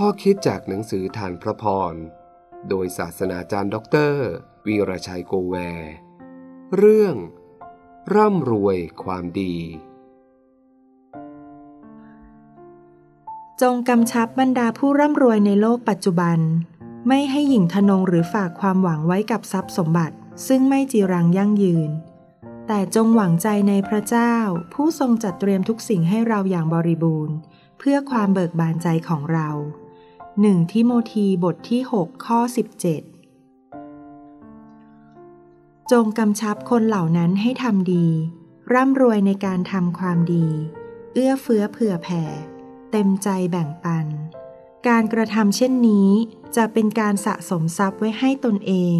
[0.00, 1.94] ข้อคิดจากหนังสือธารพระพร
[2.68, 4.26] โดยศาสนาจารย์ด็อกเตอร์
[4.66, 5.56] วีรชัยโกแว
[6.76, 7.16] เรื่อง
[8.14, 9.56] ร่ำรวยความดี
[13.62, 16.38] จงกำชับบรรดาผู้ร่ำรวยในโลกปัจจุบัน
[17.08, 21.90] ไม่ให้หยิ่งทะนงหรือฝากความหวังไว้กับทรัพย์สมบัติ ซึ่งไม่จีรังยั่งยืน
[22.66, 24.34] แต่จงหวังใจในพระเจ้า
[24.74, 27.36] ผู้ทรงจัดเตรียมทุกสิ่งให้เราอย่างบริบูรณ์
[27.78, 29.50] เพื่อความเบิกบานใจของเรา
[30.42, 32.40] หนึ่งทิโมธีบทที่ 6 ข้อ
[33.36, 38.06] 17 จงกำชับคนเหล่านั้นให้ทำดี
[38.72, 40.46] ร่ำรวยในการทำความดี
[41.12, 42.22] เอื้อเฟื้อเผื่อแผ่
[42.90, 44.06] เต็มใจแบ่งปัน
[44.88, 46.10] การกระทำเช่นนี้
[46.56, 48.96] จะเป็นการสะสมทรัพย์ไว้ให้ตนเอง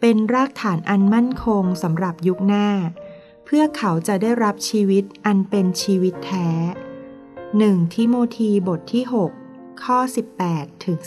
[0.00, 2.68] เป็นรากฐานอันมั่นคงสำหรับยุคหน้า
[3.44, 6.48] เพื่อเขาจะได้รับชีวิตอันเป็นชีวิตแท้
[7.58, 9.16] หนึ่งทิโมธีบทที่ 6
[9.84, 9.98] ข้อ
[10.42, 10.98] 18ถึง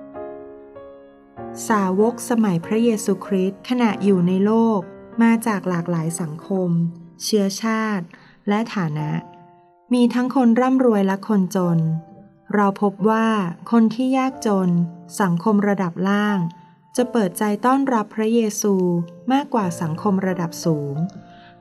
[0.00, 4.80] 19 สาวกสมัยพระเยซูคริสต์ขณะอยู่ในโลก
[5.22, 6.70] มาจากหลากหลายสังคม
[7.24, 8.06] เชื้อชาติ
[8.48, 9.10] และฐานะ
[9.94, 11.78] มีทั้งคนร่ำรวยและคนจน
[12.54, 13.28] เราพบว่า
[13.70, 14.68] คนที่ยากจน
[15.20, 16.38] สังคมระดับล่าง
[16.96, 18.74] จะเปิดใจต้อนรับพระเยซู
[19.32, 20.94] มากกว่าสังคมระดับสูง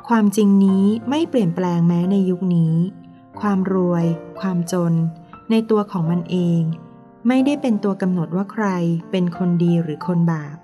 [0.07, 2.75] ความจริงนี้ไม่เปลี่ยนแปลงแม้ในยุคนี้
[3.39, 4.05] ความรวย
[4.39, 4.93] ความจน
[5.51, 6.61] ในตัวของมันเอง
[7.27, 8.65] ไม่ได้เป็นตัวกำหนดว่าใคร
[9.11, 10.57] เป็นคนดีหรือคนบาป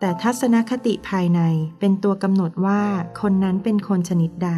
[0.00, 1.40] แต่ทัศนคติภายใน
[1.80, 2.82] เป็นตัวกำหนดว่า
[3.20, 4.52] คนนั้นเป็นคนชนิดใด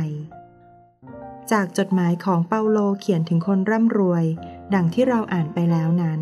[1.53, 4.25] จากจดหมายของเปาโลเขียนถึงคนร่ำรวย
[4.75, 6.20] ดังที่เราอ่านไปแล้วนั้น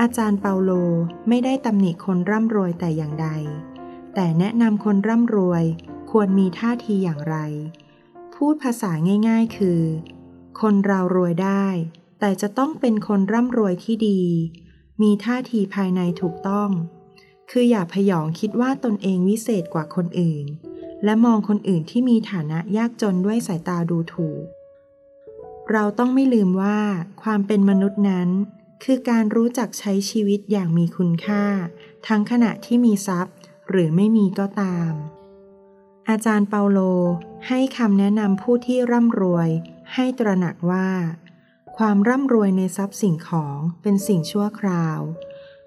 [0.00, 0.70] อาจารย์เปาโล
[1.28, 3.28] ไม่ได้ตำหนิคนร่ำรวยแต่อย่างใด
[4.14, 5.64] แต่แนะนำคนร่ำรวย
[6.10, 7.36] ควรมีท่าทีอย่างไร
[8.34, 8.90] พูดภาษา
[9.28, 9.82] ง่าย ๆ คือ
[10.60, 11.66] คนเรารวยได้
[12.18, 14.20] แต่จะต้องเป็นคนร่ำรวยที่ดี
[15.02, 16.70] มีท่าทีภายในถูกต้อง
[17.50, 20.46] คืออย่าพยองคิดว่าตนเองวิเศษกว่าคนอื่น
[21.04, 24.44] และมองคนอื่นที่มีฐานะยากจนด้วยสายตาดูถูก
[25.72, 26.78] เราต้องไม่ลืมว่า
[27.22, 28.28] ความเป็นมนุษย์นั้น
[28.84, 31.44] คือการรู้จักใช้ชีวิตอย่างมีคุณค่า
[32.06, 33.34] ทั้งขณะที่มีทรัพย์
[33.70, 34.92] หรือไม่มีก็ตาม
[36.08, 36.78] อาจารย์เปาโล
[37.48, 39.48] ให้คำแนะนำผู้ที่ร่ำรวย
[39.94, 40.88] ให้ตระหนักว่า
[41.82, 45.00] ความร่ำรวยในทรัพย์สิ่งของเป็นสิ่งชั่วคราว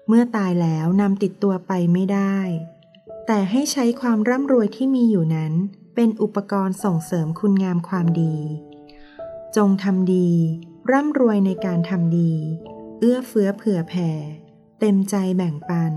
[0.08, 2.38] เมื่อตายแล้วนำติดตัวไปไม่ได้
[3.26, 5.52] แต่ให้ใช้ความร่ำรวยที่มีอยู่นั้น
[5.94, 8.36] เป็นอุปกรณ์ส่งเสริมคุณงามความดี
[9.56, 10.30] จงทำดี
[10.92, 12.32] ร่ำรวยในการทำดี
[12.98, 14.10] เอื้อเฟื้อเผื่อแผ่
[14.80, 15.92] เต็มใจแบ่งปัน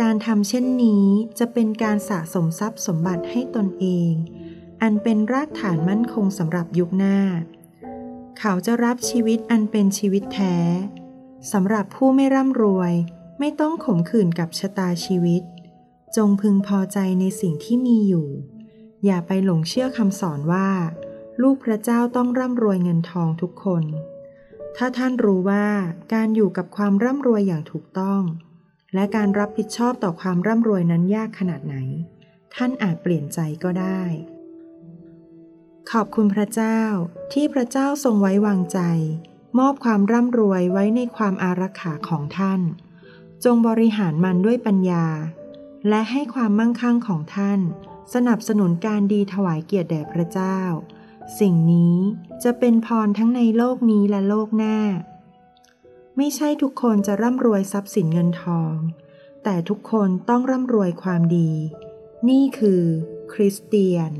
[0.00, 1.06] การทำเช่นนี้
[1.38, 4.12] จะเป็นการสะสมทรัพย์สมบัติให้ตนเอง
[4.82, 7.18] อันเป็นรากฐานมั่นคงสำหรับยุคหน้า
[8.38, 10.56] เขาจะรับชีวิตอันเป็นชีวิตแท้
[11.52, 12.92] สำหรับผู้ไม่ร่ำรวย
[13.38, 15.42] ไม่ต้องขมขื่นกับชะตาชีวิต
[16.16, 18.28] จงพึงพอใจในสิ่งที่มีอยู่
[19.04, 20.70] อย่าไปหลงเชื่อคำสอนว่า
[21.42, 23.84] ลูกพระเจ้าต้องร่ำรวยเงินทองทุกคน
[24.76, 25.66] ถ้าท่านรู้ว่า
[26.14, 28.22] การอยู่กับความร่ำรวยอย่างถูกต้อง
[28.94, 31.76] และการรับผิดชอบต่อความร่ำรวยนั้นยากขนาดไหน
[32.54, 34.02] ท่านอาจเปลี่ยนใจก็ได้
[35.92, 36.80] ขอบคุณพระเจ้า
[37.32, 38.78] ที่พระเจ้าทรงไว้วางใจ
[39.58, 42.60] มอบความร่ำรวยไว้ในความอารักขาของท่าน
[43.44, 45.06] จงบริหารมันด้วยปัญญา
[45.88, 47.60] และให้ความมั่งคั่งของท่าน
[48.14, 50.58] สนับสนุนการดีถวายเกียรติแด่พระเจ้า
[51.40, 51.96] สิ่งนี้
[52.44, 54.78] จะเป็นพรทั้งในโลกนี้และโลกหน้า
[56.16, 58.74] ไม่ใช่ทุกคนจะร่ำรวยทรัพย์สินเงินทอง
[59.44, 61.50] แต่ทุกคนต้องร่ำรวยความดี
[62.28, 62.82] นี่คือ
[63.32, 64.12] คริสเตียน